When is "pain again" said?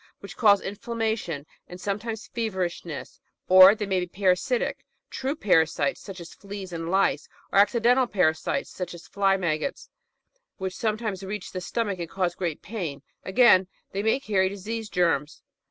12.63-13.67